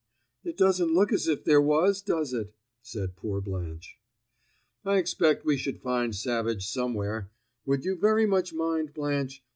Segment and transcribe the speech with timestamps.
[0.43, 3.99] "It doesn't look as if there was, does it?" said poor Blanche.
[4.83, 7.29] "I expect we should find Savage somewhere.
[7.67, 9.43] Would you very much mind, Blanche?